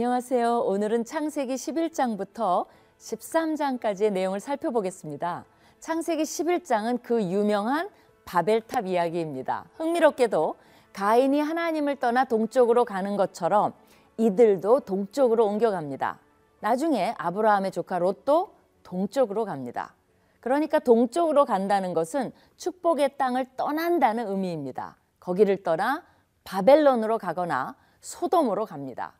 안녕하세요. 0.00 0.60
오늘은 0.60 1.04
창세기 1.04 1.56
11장부터 1.56 2.64
13장까지의 2.96 4.10
내용을 4.12 4.40
살펴보겠습니다. 4.40 5.44
창세기 5.78 6.22
11장은 6.22 7.02
그 7.02 7.22
유명한 7.22 7.90
바벨탑 8.24 8.86
이야기입니다. 8.86 9.66
흥미롭게도 9.74 10.54
가인이 10.94 11.38
하나님을 11.38 11.96
떠나 11.96 12.24
동쪽으로 12.24 12.86
가는 12.86 13.18
것처럼 13.18 13.74
이들도 14.16 14.80
동쪽으로 14.80 15.44
옮겨갑니다. 15.44 16.18
나중에 16.60 17.14
아브라함의 17.18 17.70
조카 17.70 17.98
롯도 17.98 18.54
동쪽으로 18.82 19.44
갑니다. 19.44 19.94
그러니까 20.40 20.78
동쪽으로 20.78 21.44
간다는 21.44 21.92
것은 21.92 22.32
축복의 22.56 23.18
땅을 23.18 23.48
떠난다는 23.58 24.28
의미입니다. 24.28 24.96
거기를 25.20 25.62
떠나 25.62 26.02
바벨론으로 26.44 27.18
가거나 27.18 27.76
소돔으로 28.00 28.64
갑니다. 28.64 29.19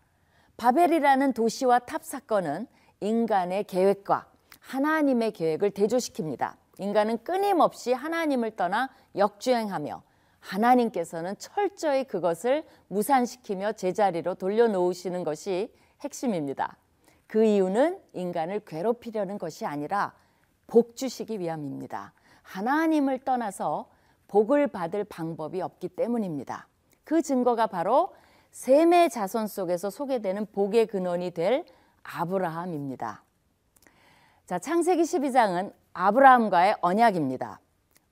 바벨이라는 0.61 1.33
도시와 1.33 1.79
탑 1.79 2.05
사건은 2.05 2.67
인간의 3.01 3.65
계획과 3.65 4.27
하나님의 4.59 5.33
계획을 5.33 5.71
대조시킵니다. 5.71 6.55
인간은 6.77 7.25
끊임없이 7.25 7.95
하나님을 7.95 8.57
떠나 8.57 8.91
역주행하며 9.17 10.03
하나님께서는 10.39 11.39
철저히 11.39 12.05
그것을 12.05 12.67
무산시키며 12.89 13.73
제자리로 13.73 14.35
돌려놓으시는 14.35 15.25
것이 15.25 15.73
핵심입니다. 16.03 16.77
그 17.27 17.43
이유는 17.43 17.99
인간을 18.13 18.61
괴롭히려는 18.67 19.39
것이 19.39 19.65
아니라 19.65 20.13
복 20.67 20.95
주시기 20.95 21.41
위함입니다. 21.41 22.13
하나님을 22.43 23.21
떠나서 23.21 23.89
복을 24.29 24.67
받을 24.67 25.05
방법이 25.05 25.63
없기 25.63 25.89
때문입니다. 25.89 26.69
그 27.05 27.23
증거가 27.23 27.67
바로 27.67 28.13
셈의 28.51 29.11
자손 29.11 29.47
속에서 29.47 29.91
소개되는 29.91 30.47
복의 30.53 30.87
근원이 30.87 31.31
될 31.33 31.65
아브라함입니다. 32.03 33.23
자, 34.47 34.59
창세기 34.59 35.03
12장은 35.03 35.73
아브라함과의 35.93 36.77
언약입니다. 36.81 37.61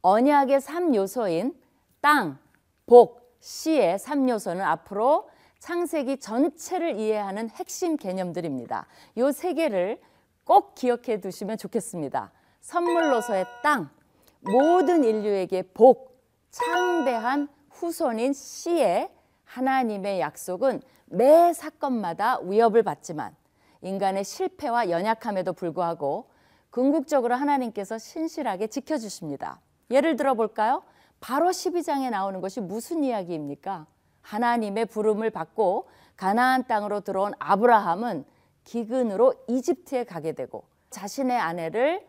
언약의 0.02 0.60
3요소인 0.60 1.54
땅, 2.00 2.38
복, 2.86 3.36
시의 3.40 3.98
3요소는 3.98 4.60
앞으로 4.60 5.28
창세기 5.58 6.18
전체를 6.18 6.96
이해하는 6.96 7.50
핵심 7.50 7.96
개념들입니다. 7.96 8.86
이세 9.16 9.54
개를 9.54 10.00
꼭 10.44 10.74
기억해 10.74 11.20
두시면 11.20 11.58
좋겠습니다. 11.58 12.30
선물로서의 12.60 13.44
땅, 13.62 13.90
모든 14.40 15.04
인류에게 15.04 15.62
복, 15.74 16.16
창대한 16.50 17.48
후손인 17.70 18.32
시의 18.32 19.10
하나님의 19.48 20.20
약속은 20.20 20.82
매 21.06 21.52
사건마다 21.52 22.38
위협을 22.40 22.82
받지만 22.82 23.34
인간의 23.80 24.24
실패와 24.24 24.90
연약함에도 24.90 25.52
불구하고 25.54 26.28
궁극적으로 26.70 27.34
하나님께서 27.34 27.96
신실하게 27.98 28.66
지켜주십니다. 28.66 29.60
예를 29.90 30.16
들어 30.16 30.34
볼까요? 30.34 30.82
바로 31.20 31.48
12장에 31.48 32.10
나오는 32.10 32.40
것이 32.40 32.60
무슨 32.60 33.02
이야기입니까? 33.02 33.86
하나님의 34.20 34.86
부름을 34.86 35.30
받고 35.30 35.88
가나안 36.16 36.66
땅으로 36.66 37.00
들어온 37.00 37.32
아브라함은 37.38 38.24
기근으로 38.64 39.34
이집트에 39.48 40.04
가게 40.04 40.32
되고 40.32 40.64
자신의 40.90 41.38
아내를 41.38 42.06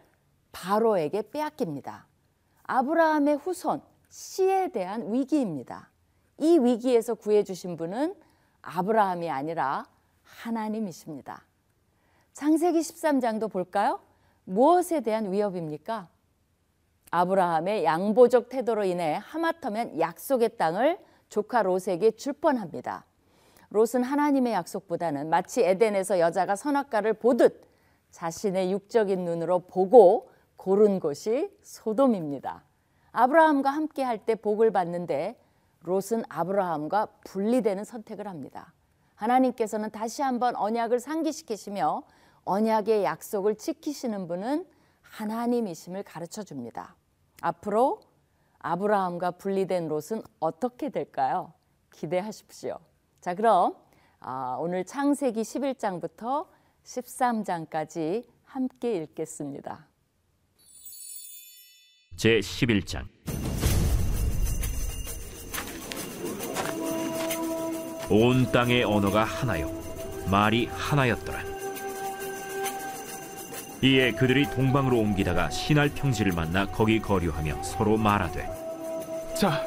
바로에게 0.52 1.32
빼앗깁니다. 1.32 2.08
아브라함의 2.64 3.38
후손 3.38 3.82
시에 4.10 4.70
대한 4.70 5.14
위기입니다. 5.14 5.90
이 6.40 6.58
위기에서 6.60 7.16
구해 7.16 7.44
주신 7.44 7.78
분은 7.78 8.16
아브라함이 8.62 9.30
아니라 9.30 9.86
하나님이십니다. 10.24 11.44
창세기 12.34 12.80
13장도 12.80 13.52
볼까요? 13.52 14.00
무엇에 14.46 15.02
대한 15.02 15.32
위협입니까? 15.32 16.08
아브라함의 17.12 17.84
양보적 17.84 18.50
태도로 18.50 18.84
인해 18.86 19.20
하마터면 19.22 20.00
약속의 20.00 20.58
땅을 20.58 21.00
조카 21.30 21.64
롯에게 21.64 22.12
줄 22.12 22.34
뻔합니다. 22.34 23.06
롯은 23.72 24.04
하나님의 24.04 24.54
약속보다는 24.54 25.30
마치 25.30 25.62
에덴에서 25.64 26.20
여자가 26.20 26.56
선악과를 26.56 27.14
보듯 27.14 27.68
자신의 28.12 28.72
육적인 28.72 29.26
눈으로 29.26 29.60
보고 29.60 30.32
고른 30.56 31.00
곳이 31.00 31.50
소돔입니다. 31.62 32.64
아브라함과 33.12 33.70
함께 33.70 34.04
할 34.04 34.26
때 34.26 34.36
복을 34.36 34.72
받는데 34.72 35.38
롯은 35.82 36.24
아브라함과 36.28 37.08
분리되는 37.26 37.84
선택을 37.84 38.28
합니다. 38.28 38.74
하나님께서는 39.16 39.92
다시 39.92 40.22
한번 40.22 40.56
언약을 40.56 41.00
상기시키시며 41.00 42.04
언약의 42.46 43.04
약속을 43.04 43.56
지키시는 43.56 44.28
분은 44.28 44.66
하나님이심을 45.02 46.04
가르쳐 46.04 46.44
줍니다. 46.44 46.96
앞으로 47.42 48.02
아브라함과 48.60 49.32
분리된 49.32 49.88
롯은 49.88 50.22
어떻게 50.40 50.90
될까요? 50.90 51.54
기대하십시오. 51.92 52.78
자, 53.22 53.34
그럼 53.36 53.76
아, 54.20 54.58
오늘 54.60 54.86
창세기 54.86 55.42
11장부터 55.42 56.48
13장까지 56.84 58.26
함께 58.44 58.98
읽겠습니다. 59.04 59.88
제 62.16 62.40
11장 62.40 63.08
온 68.10 68.52
땅의 68.52 68.84
언어가 68.84 69.24
하나요 69.24 69.72
말이 70.28 70.68
하나였더라 70.72 71.40
이에 73.82 74.12
그들이 74.12 74.50
동방으로 74.50 74.98
옮기다가 74.98 75.50
시날 75.50 75.90
평지를 75.90 76.34
만나 76.34 76.66
거기 76.66 77.00
거류하며 77.00 77.64
서로 77.64 77.98
말하되 77.98 78.48
자, 79.36 79.66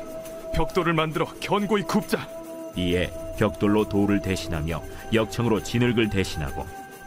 벽돌을 0.55 0.93
만들어 0.93 1.25
견고히 1.41 1.83
굽자. 1.85 2.29
이에 2.77 3.11
벽돌로 3.39 3.89
돌을 3.89 4.21
대신하며 4.21 4.83
역청으로 5.15 5.63
진흙을 5.63 6.11
대신하고 6.11 6.67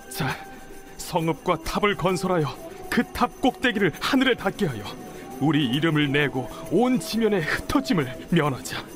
자, 0.09 0.35
성읍과 0.97 1.59
탑을 1.63 1.95
건설하여 1.95 2.47
그 2.89 3.03
탑 3.13 3.39
꼭대기를 3.39 3.91
하늘에 3.99 4.33
닿게 4.33 4.65
하여 4.65 4.83
우리 5.39 5.67
이름을 5.67 6.11
내고 6.11 6.49
온 6.71 6.99
지면에 6.99 7.39
흩어짐을 7.41 8.29
면하자. 8.31 8.94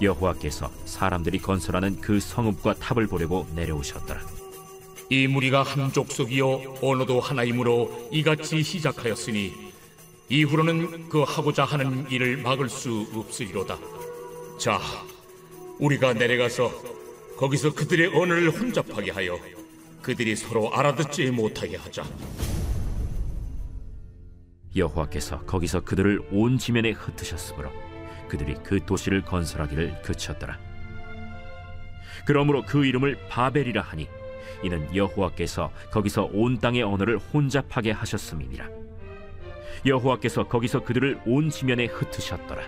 여호와께서 0.00 0.70
사람들이 0.84 1.38
건설하는 1.38 2.00
그 2.00 2.20
성읍과 2.20 2.74
탑을 2.74 3.06
보려고 3.06 3.46
내려오셨더라 3.54 4.20
이 5.10 5.26
무리가 5.26 5.62
한 5.62 5.92
족속이요 5.92 6.76
언어도 6.82 7.20
하나이므로 7.20 8.08
이같이 8.10 8.62
시작하였으니 8.62 9.74
이후로는 10.28 11.08
그 11.08 11.22
하고자 11.22 11.64
하는 11.64 12.10
일을 12.10 12.38
막을 12.38 12.68
수 12.70 13.06
없으리로다. 13.14 13.78
자, 14.58 14.80
우리가 15.78 16.14
내려가서 16.14 16.72
거기서 17.36 17.74
그들의 17.74 18.08
언어를 18.08 18.50
혼잡하게 18.50 19.10
하여 19.10 19.38
그들이 20.00 20.34
서로 20.36 20.72
알아듣지 20.72 21.30
못하게 21.30 21.76
하자. 21.76 22.04
여호와께서 24.74 25.40
거기서 25.40 25.82
그들을 25.82 26.28
온 26.32 26.58
지면에 26.58 26.92
흩으셨으므로 26.92 27.70
그들이 28.28 28.54
그 28.62 28.84
도시를 28.84 29.22
건설하기를 29.22 30.02
그쳤더라. 30.02 30.58
그러므로 32.26 32.62
그 32.62 32.84
이름을 32.86 33.18
바벨이라 33.28 33.82
하니 33.82 34.08
이는 34.62 34.94
여호와께서 34.94 35.70
거기서 35.90 36.30
온 36.32 36.58
땅의 36.58 36.82
언어를 36.82 37.18
혼잡하게 37.18 37.90
하셨음이니라. 37.92 38.68
여호와께서 39.84 40.48
거기서 40.48 40.84
그들을 40.84 41.20
온 41.26 41.50
지면에 41.50 41.86
흩으셨더라. 41.86 42.62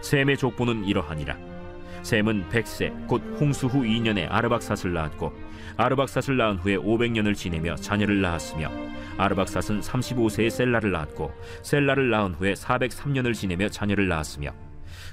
셈의 0.00 0.38
족보는 0.38 0.84
이러하니라. 0.84 1.57
셈은 2.02 2.48
백세 2.48 2.92
곧 3.06 3.22
홍수 3.40 3.66
후 3.66 3.82
2년에 3.82 4.26
아르박삿을 4.30 4.92
낳았고 4.92 5.32
아르박삿을 5.76 6.36
낳은 6.36 6.56
후에 6.56 6.76
500년을 6.76 7.34
지내며 7.34 7.76
자녀를 7.76 8.20
낳았으며 8.20 8.70
아르박삿은 9.16 9.80
35세에 9.80 10.50
셀라를 10.50 10.92
낳았고 10.92 11.32
셀라를 11.62 12.10
낳은 12.10 12.34
후에 12.34 12.54
403년을 12.54 13.34
지내며 13.34 13.68
자녀를 13.68 14.08
낳았으며 14.08 14.50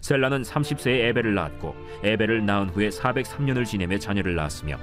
셀라는 0.02 0.44
30세에 0.44 1.10
에벨을 1.10 1.34
낳았고 1.34 1.76
에벨을 2.04 2.46
낳은 2.46 2.70
후에 2.70 2.90
403년을 2.90 3.66
지내며 3.66 3.98
자녀를 3.98 4.36
낳았으며 4.36 4.78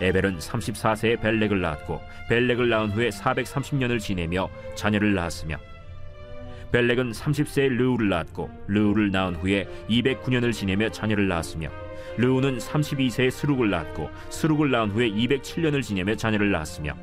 에벨은 0.00 0.38
34세에 0.38 1.20
벨렉을 1.20 1.60
낳았고 1.60 2.00
벨렉을 2.28 2.68
낳은 2.68 2.90
후에 2.90 3.10
430년을 3.10 4.00
지내며 4.00 4.48
자녀를 4.74 5.14
낳았으며 5.14 5.56
벨렉은 6.74 7.12
30세에 7.12 7.68
르우를 7.68 8.08
낳았고 8.08 8.50
르우를 8.66 9.12
낳은 9.12 9.36
후에 9.36 9.68
209년을 9.88 10.52
지내며 10.52 10.88
자녀를 10.88 11.28
낳았으며 11.28 11.68
르우는 12.16 12.58
32세에 12.58 13.30
스룩을 13.30 13.70
낳았고 13.70 14.10
스룩을 14.30 14.72
낳은 14.72 14.90
후에 14.90 15.08
207년을 15.08 15.84
지내며 15.84 16.16
자녀를 16.16 16.50
낳았으며 16.50 16.96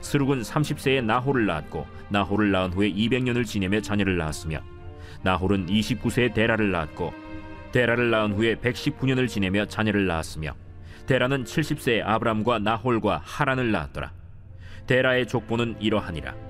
스룩은 0.00 0.40
30세에 0.40 1.04
나홀을 1.04 1.44
낳았고 1.44 1.86
나홀을 2.08 2.50
낳은 2.50 2.72
후에 2.72 2.90
200년을 2.90 3.44
지내며 3.44 3.82
자녀를 3.82 4.16
낳았으며 4.16 4.62
나홀은 5.22 5.66
29세에 5.66 6.32
데라를 6.32 6.70
낳았고 6.70 7.12
데라를 7.72 8.08
낳은 8.10 8.32
후에 8.32 8.54
119년을 8.54 9.28
지내며 9.28 9.66
자녀를 9.66 10.06
낳았으며 10.06 10.54
데라는 11.04 11.44
70세에 11.44 12.00
아브람과 12.06 12.60
나홀과 12.60 13.20
하란을 13.22 13.70
낳았더라. 13.70 14.12
데라의 14.86 15.28
족보는 15.28 15.76
이러하니라. 15.78 16.49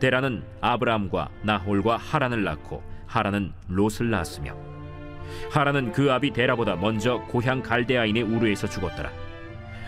데라는 0.00 0.44
아브람과 0.60 1.28
나홀과 1.42 1.96
하란을 1.96 2.44
낳고 2.44 2.82
하란은 3.06 3.52
롯을 3.68 4.10
낳았으며 4.10 4.56
하란은 5.50 5.92
그 5.92 6.12
아비 6.12 6.32
데라보다 6.32 6.76
먼저 6.76 7.18
고향 7.28 7.62
갈대아인의 7.62 8.22
우르에서 8.22 8.68
죽었더라. 8.68 9.10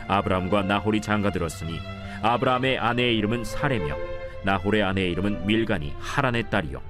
아브람과 0.08 0.62
나홀이 0.62 1.00
장가들었으니 1.00 1.78
아브람의 2.22 2.78
아내의 2.78 3.16
이름은 3.18 3.44
사레며 3.44 3.96
나홀의 4.44 4.82
아내의 4.82 5.12
이름은 5.12 5.46
밀가니 5.46 5.94
하란의 5.98 6.50
딸이요 6.50 6.82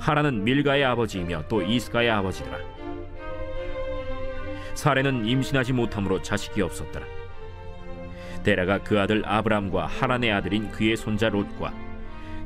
하란은 0.00 0.44
밀가의 0.44 0.84
아버지이며 0.84 1.44
또 1.48 1.62
이스가의 1.62 2.10
아버지더라. 2.10 2.58
사레는 4.74 5.26
임신하지 5.26 5.72
못함으로 5.72 6.22
자식이 6.22 6.60
없었더라. 6.62 7.06
데라가 8.42 8.78
그 8.78 9.00
아들 9.00 9.22
아브람과 9.24 9.86
하란의 9.86 10.32
아들인 10.32 10.70
그의 10.70 10.96
손자 10.96 11.28
롯과 11.28 11.83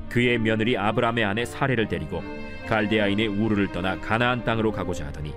그의 0.08 0.38
며느리 0.38 0.76
아브람의 0.76 1.24
아내 1.24 1.44
사레를 1.44 1.88
데리고 1.88 2.22
갈대아인의 2.66 3.26
우르를 3.28 3.72
떠나 3.72 4.00
가나안 4.00 4.44
땅으로 4.44 4.72
가고자 4.72 5.06
하더니 5.06 5.34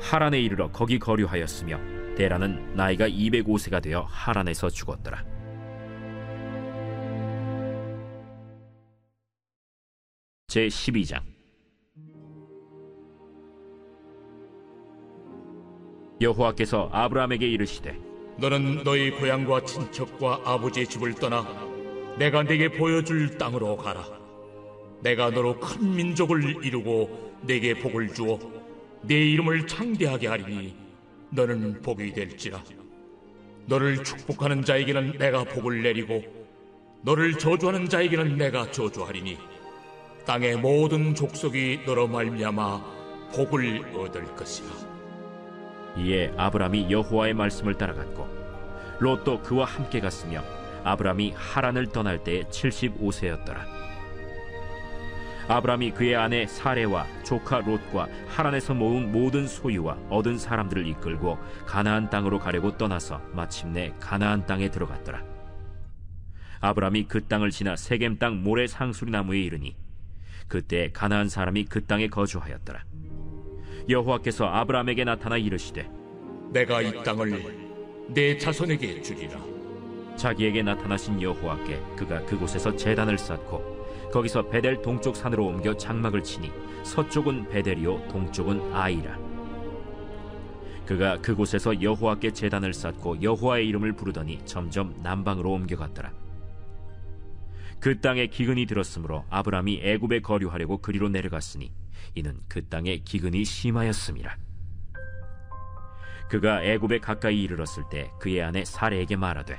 하란에 0.00 0.40
이르러 0.40 0.70
거기 0.70 0.98
거류하였으며 0.98 2.14
데라는 2.14 2.74
나이가 2.74 3.08
205세가 3.08 3.82
되어 3.82 4.02
하란에서 4.02 4.70
죽었더라. 4.70 5.24
제 10.46 10.68
12장 10.68 11.20
여호와께서 16.20 16.90
아브라함에게 16.92 17.48
이르시되 17.48 17.98
너는 18.36 18.84
너희 18.84 19.10
고향과 19.10 19.64
친척과 19.64 20.42
아버지의 20.44 20.86
집을 20.86 21.14
떠나 21.14 21.73
내가 22.18 22.42
네게 22.42 22.70
보여줄 22.70 23.38
땅으로 23.38 23.76
가라. 23.76 24.04
내가 25.02 25.30
너로 25.30 25.58
큰 25.58 25.94
민족을 25.94 26.64
이루고 26.64 27.32
네게 27.42 27.74
복을 27.80 28.14
주어 28.14 28.38
네 29.02 29.14
이름을 29.32 29.66
창대하게 29.66 30.28
하리니 30.28 30.74
너는 31.30 31.82
복이 31.82 32.12
될지라. 32.12 32.62
너를 33.66 34.04
축복하는 34.04 34.62
자에게는 34.62 35.18
내가 35.18 35.44
복을 35.44 35.82
내리고 35.82 36.22
너를 37.02 37.36
저주하는 37.36 37.88
자에게는 37.88 38.36
내가 38.36 38.70
저주하리니 38.70 39.38
땅의 40.24 40.56
모든 40.56 41.14
족속이 41.14 41.80
너로 41.84 42.08
말미암아 42.08 42.84
복을 43.34 43.84
얻을 43.94 44.24
것이라. 44.36 44.68
이에 45.98 46.32
아브람이 46.36 46.90
여호와의 46.90 47.34
말씀을 47.34 47.74
따라갔고 47.74 48.26
롯도 49.00 49.42
그와 49.42 49.66
함께 49.66 50.00
갔으며 50.00 50.42
아브람이 50.84 51.32
하란을 51.34 51.88
떠날 51.88 52.22
때에 52.22 52.42
75세였더라. 52.44 53.84
아브람이 55.48 55.90
그의 55.90 56.16
아내 56.16 56.46
사레와 56.46 57.06
조카 57.22 57.60
롯과 57.60 58.08
하란에서 58.28 58.72
모은 58.74 59.12
모든 59.12 59.46
소유와 59.46 59.98
얻은 60.08 60.38
사람들을 60.38 60.86
이끌고 60.86 61.38
가나안 61.66 62.08
땅으로 62.08 62.38
가려고 62.38 62.76
떠나서 62.76 63.20
마침내 63.32 63.92
가나안 64.00 64.46
땅에 64.46 64.70
들어갔더라. 64.70 65.22
아브람이 66.60 67.04
그 67.08 67.26
땅을 67.26 67.50
지나 67.50 67.76
세겜 67.76 68.18
땅 68.18 68.42
모래 68.42 68.66
상수리 68.66 69.10
나무에 69.10 69.40
이르니 69.40 69.76
그때 70.48 70.90
가나안 70.92 71.28
사람이 71.28 71.66
그 71.66 71.84
땅에 71.84 72.08
거주하였더라. 72.08 72.84
여호와께서 73.88 74.46
아브람에게 74.46 75.04
나타나 75.04 75.36
이르시되 75.36 75.90
내가 76.52 76.80
이 76.80 77.02
땅을 77.02 78.08
내 78.08 78.38
자손에게 78.38 79.02
주리라. 79.02 79.53
자기에게 80.16 80.62
나타나신 80.62 81.20
여호와께 81.20 81.80
그가 81.96 82.24
그곳에서 82.24 82.74
제단을 82.74 83.18
쌓고 83.18 84.10
거기서 84.12 84.48
베델 84.48 84.80
동쪽 84.80 85.16
산으로 85.16 85.46
옮겨 85.46 85.76
장막을 85.76 86.22
치니 86.22 86.52
서쪽은 86.84 87.48
베델이요 87.48 88.08
동쪽은 88.08 88.72
아이라. 88.72 89.18
그가 90.86 91.20
그곳에서 91.20 91.80
여호와께 91.80 92.32
제단을 92.32 92.74
쌓고 92.74 93.22
여호와의 93.22 93.66
이름을 93.68 93.94
부르더니 93.94 94.44
점점 94.44 94.94
남방으로 95.02 95.50
옮겨갔더라. 95.52 96.12
그 97.80 98.00
땅에 98.00 98.26
기근이 98.26 98.66
들었으므로 98.66 99.24
아브람이 99.30 99.80
애굽에 99.82 100.20
거류하려고 100.20 100.78
그리로 100.78 101.08
내려갔으니 101.08 101.72
이는 102.14 102.38
그 102.48 102.66
땅에 102.68 102.98
기근이 102.98 103.44
심하였음이라. 103.44 104.36
그가 106.28 106.62
애굽에 106.62 107.00
가까이 107.00 107.42
이르렀을 107.42 107.84
때 107.90 108.10
그의 108.20 108.42
아내 108.42 108.64
사레에게 108.64 109.16
말하되 109.16 109.58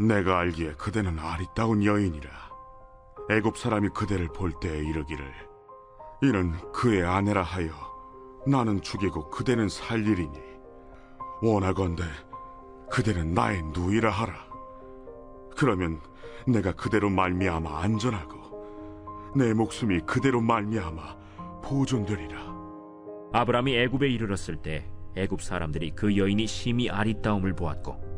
내가 0.00 0.38
알기에 0.38 0.74
그대는 0.74 1.18
아리따운 1.18 1.84
여인이라 1.84 2.30
애굽 3.30 3.56
사람이 3.56 3.90
그대를 3.90 4.28
볼 4.28 4.52
때에 4.60 4.78
이르기를 4.78 5.32
이는 6.22 6.52
그의 6.72 7.04
아내라 7.04 7.42
하여 7.42 7.70
나는 8.46 8.80
죽이고 8.80 9.30
그대는 9.30 9.68
살리리니 9.68 10.38
원하건대 11.42 12.04
그대는 12.90 13.32
나의 13.32 13.62
누이라 13.74 14.10
하라. 14.10 14.34
그러면 15.56 16.00
내가 16.46 16.72
그대로 16.72 17.08
말미암아 17.08 17.82
안전하고 17.82 19.32
내 19.34 19.54
목숨이 19.54 20.00
그대로 20.00 20.40
말미암아 20.40 21.16
보존되리라. 21.62 22.52
아브람이 23.32 23.74
애굽에 23.76 24.08
이르렀을 24.08 24.56
때 24.56 24.90
애굽 25.16 25.40
사람들이 25.40 25.92
그 25.92 26.16
여인이 26.16 26.46
심히 26.46 26.90
아리따움을 26.90 27.54
보았고 27.54 28.11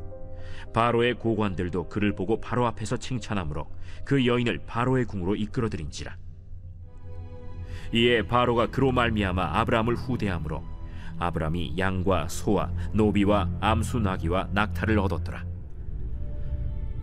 바로의 0.73 1.15
고관들도 1.15 1.89
그를 1.89 2.15
보고 2.15 2.41
바로 2.41 2.67
앞에서 2.67 2.97
칭찬하므로 2.97 3.71
그 4.05 4.27
여인을 4.27 4.61
바로의 4.67 5.05
궁으로 5.05 5.37
이끌어들인지라. 5.37 6.17
이에 7.93 8.23
바로가 8.23 8.69
그로 8.69 8.93
말미암아 8.93 9.59
아브람을 9.61 9.95
후대함으로 9.95 10.65
아브람이 11.19 11.75
양과 11.79 12.29
소와 12.29 12.71
노비와 12.93 13.49
암수 13.61 14.01
나귀와 14.01 14.49
낙타를 14.53 14.99
얻었더라. 14.99 15.45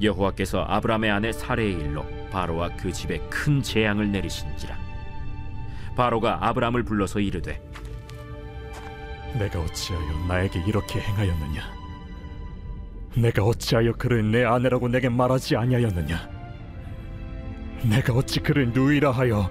여호와께서 0.01 0.63
아브람의 0.63 1.12
아내 1.12 1.31
사레의 1.31 1.74
일로 1.74 2.05
바로와 2.31 2.75
그 2.75 2.91
집에 2.91 3.19
큰 3.29 3.62
재앙을 3.62 4.12
내리신지라. 4.12 4.77
바로가 5.95 6.45
아브람을 6.47 6.83
불러서 6.83 7.19
이르되 7.19 7.62
내가 9.38 9.62
어찌하여 9.62 10.27
나에게 10.27 10.63
이렇게 10.65 11.00
행하였느냐? 11.00 11.80
내가 13.15 13.44
어찌하여 13.44 13.94
그를 13.94 14.32
내 14.32 14.44
아내라고 14.44 14.88
내게 14.88 15.10
말하지 15.10 15.56
아니하였느냐? 15.56 16.30
내가 17.84 18.13
어찌 18.13 18.39
그를 18.39 18.70
누이라 18.72 19.12
하여 19.12 19.50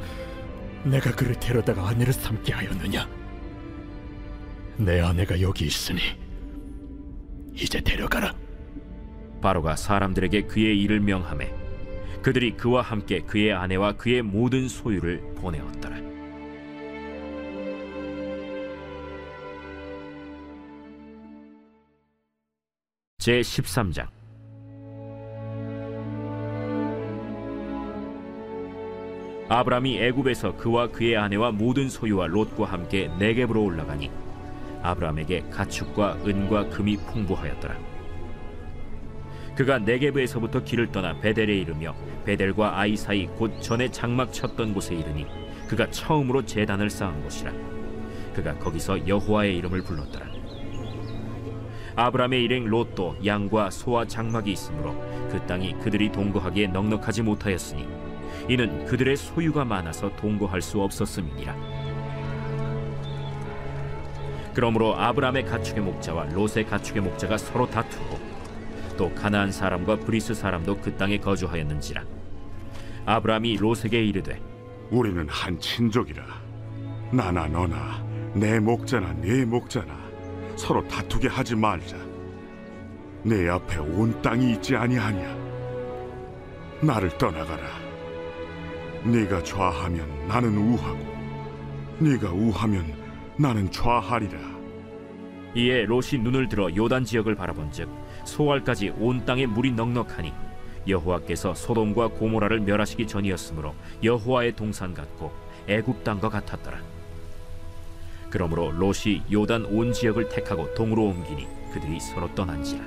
내가 0.84 1.14
그를 1.14 1.34
데려다가 1.38 1.88
아내를 1.88 2.12
삼게 2.12 2.52
하였느냐? 2.52 3.08
내 4.78 5.00
아내가 5.00 5.40
여기 5.40 5.66
있으니 5.66 6.00
이제 7.52 7.80
데려가라. 7.80 8.32
바로가 9.42 9.76
사람들에게 9.76 10.42
그의 10.42 10.80
일을 10.80 11.00
명하매 11.00 11.52
그들이 12.22 12.52
그와 12.52 12.82
함께 12.82 13.20
그의 13.20 13.52
아내와 13.52 13.92
그의 13.92 14.22
모든 14.22 14.68
소유를 14.68 15.34
보내었더 15.36 15.79
제 23.20 23.42
13장 23.42 24.06
아브람이 29.50 29.98
애굽에서 29.98 30.56
그와 30.56 30.86
그의 30.88 31.18
아내와 31.18 31.50
모든 31.50 31.90
소유와 31.90 32.28
롯과 32.28 32.64
함께 32.64 33.10
네겝으로 33.18 33.62
올라가니 33.62 34.10
아브람에게 34.80 35.50
가축과 35.50 36.20
은과 36.26 36.70
금이 36.70 36.96
풍부하였더라. 36.96 37.76
그가 39.54 39.78
네게브에서부터 39.80 40.64
길을 40.64 40.90
떠나 40.90 41.20
베델에 41.20 41.58
이르며 41.58 41.94
베델과 42.24 42.78
아이 42.78 42.96
사이 42.96 43.26
곧 43.26 43.60
전에 43.60 43.90
장막 43.90 44.32
쳤던 44.32 44.72
곳에 44.72 44.94
이르니 44.94 45.26
그가 45.68 45.90
처음으로 45.90 46.46
제단을 46.46 46.88
쌓은 46.88 47.22
곳이라. 47.22 47.52
그가 48.32 48.58
거기서 48.58 49.06
여호와의 49.06 49.58
이름을 49.58 49.82
불렀더라. 49.82 50.29
아브람의 51.96 52.44
일행 52.44 52.66
롯도 52.66 53.16
양과 53.24 53.70
소와 53.70 54.06
장막이 54.06 54.52
있으므로 54.52 54.94
그 55.30 55.40
땅이 55.46 55.74
그들이 55.80 56.10
동거하기에 56.12 56.68
넉넉하지 56.68 57.22
못하였으니 57.22 57.86
이는 58.48 58.84
그들의 58.86 59.16
소유가 59.16 59.64
많아서 59.64 60.14
동거할 60.16 60.62
수 60.62 60.80
없었음이니라. 60.80 61.54
그러므로 64.54 64.96
아브람의 64.96 65.44
가축의 65.46 65.82
목자와 65.82 66.26
롯의 66.26 66.66
가축의 66.66 67.02
목자가 67.02 67.38
서로 67.38 67.68
다투고 67.68 68.18
또 68.96 69.14
가나안 69.14 69.52
사람과 69.52 69.96
브리스 69.96 70.34
사람도 70.34 70.78
그 70.78 70.96
땅에 70.96 71.18
거주하였는지라. 71.18 72.04
아브람이 73.06 73.56
롯에게 73.56 74.04
이르되 74.04 74.40
우리는 74.90 75.26
한 75.28 75.58
친족이라 75.58 76.22
나나 77.12 77.46
너나 77.46 78.04
내 78.34 78.58
목자나 78.60 79.14
네 79.14 79.44
목자나 79.44 80.09
서로 80.56 80.86
다투게 80.88 81.28
하지 81.28 81.54
말자. 81.54 81.96
내 83.22 83.48
앞에 83.48 83.78
온 83.78 84.20
땅이 84.22 84.52
있지 84.52 84.76
아니하냐? 84.76 85.36
나를 86.82 87.16
떠나가라. 87.18 87.66
네가 89.04 89.42
좌하면 89.42 90.26
나는 90.26 90.56
우하고 90.56 90.98
네가 91.98 92.30
우하면 92.32 92.94
나는 93.36 93.70
좌하리라. 93.70 94.38
이에 95.54 95.84
롯이 95.84 96.18
눈을 96.20 96.48
들어 96.48 96.74
요단 96.74 97.04
지역을 97.04 97.34
바라본즉 97.34 97.88
소알까지 98.24 98.90
온 98.98 99.24
땅에 99.24 99.46
물이 99.46 99.72
넉넉하니 99.72 100.32
여호와께서 100.86 101.54
소돔과 101.54 102.08
고모라를 102.08 102.60
멸하시기 102.60 103.06
전이었으므로 103.06 103.74
여호와의 104.02 104.56
동산 104.56 104.94
같고 104.94 105.32
애굽 105.66 106.04
땅과 106.04 106.28
같았더라. 106.28 106.78
그러므로 108.30 108.70
롯이 108.70 109.22
요단 109.30 109.66
온 109.66 109.92
지역을 109.92 110.28
택하고 110.28 110.72
동으로 110.74 111.06
옮기니 111.06 111.46
그들이 111.72 112.00
서로 112.00 112.32
떠난지라. 112.34 112.84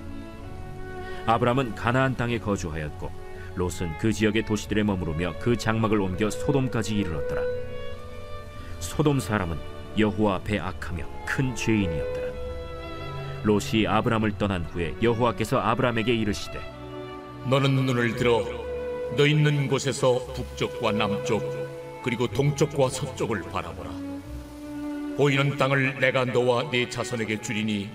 아브람은 1.26 1.76
가나안 1.76 2.16
땅에 2.16 2.40
거주하였고 2.40 3.12
롯은 3.56 3.98
그 4.00 4.12
지역의 4.12 4.46
도시들에 4.46 4.84
머무르며 4.84 5.36
그 5.40 5.56
장막을 5.58 6.02
옮겨 6.02 6.30
소돔까지 6.30 6.96
이르렀더라. 6.96 7.42
소돔 8.80 9.20
사람은 9.20 9.58
여호와 9.98 10.36
앞에 10.36 10.60
악하며 10.60 11.06
큰 11.26 11.56
죄인이었더라. 11.56 12.34
롯이 13.44 13.86
아브람을 13.88 14.38
떠난 14.38 14.64
후에 14.64 14.96
여호와께서 15.02 15.60
아브람에게 15.60 16.14
이르시되 16.14 16.60
너는 17.50 17.76
눈을 17.76 18.16
들어 18.16 18.44
너 19.18 19.28
있는 19.28 19.68
곳에서 19.68 20.26
북쪽과 20.34 20.94
남쪽 20.94 21.42
그리고 22.04 22.28
동쪽과 22.28 22.90
서쪽을 22.90 23.44
바라보라. 23.44 24.03
보이는 25.18 25.58
땅을 25.58 26.00
내가 26.00 26.26
너와 26.26 26.72
네 26.72 26.90
자손에게 26.90 27.42
주리니 27.42 27.90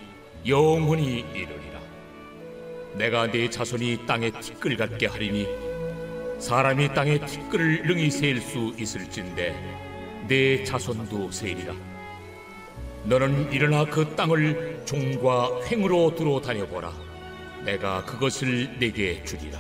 영원히 0.47 1.25
이르리라. 1.35 1.81
내가 2.95 3.31
네 3.31 3.51
자손이 3.51 4.07
땅에 4.07 4.31
티끌 4.31 4.77
같게 4.77 5.07
하리니 5.07 5.47
사람이 6.39 6.95
땅에 6.95 7.19
티끌을 7.19 7.87
능히 7.87 8.11
셀수 8.11 8.75
있을진데 8.79 10.27
네 10.29 10.63
자손도 10.63 11.33
세리라. 11.33 11.75
너는 13.05 13.53
일어나 13.53 13.85
그 13.85 14.15
땅을 14.15 14.83
종과 14.85 15.67
횡으로 15.67 16.15
두루 16.15 16.41
다녀보라. 16.41 16.93
내가 17.65 18.05
그것을 18.05 18.79
내게 18.79 19.25
주리라. 19.25 19.59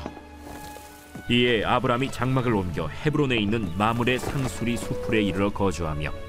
이에 1.28 1.64
아브람이 1.64 2.10
장막을 2.12 2.54
옮겨 2.54 2.88
헤브론에 2.88 3.36
있는 3.36 3.76
마물의 3.76 4.20
상수리 4.20 4.76
수풀에 4.76 5.22
이르러 5.22 5.50
거주하며 5.50 6.27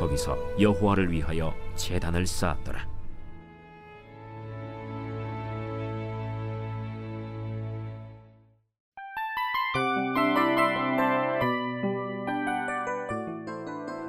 거기서 0.00 0.36
여호와를 0.58 1.12
위하여 1.12 1.54
제단을 1.76 2.26
쌓았더라. 2.26 2.88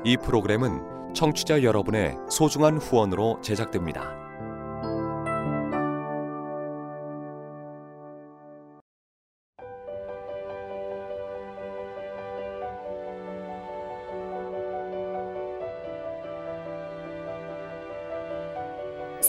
이 0.04 0.18
프로그램은 0.18 1.14
청취자 1.14 1.62
여러분의 1.62 2.16
소중한 2.30 2.78
후원으로 2.78 3.40
제작됩니다. 3.42 4.31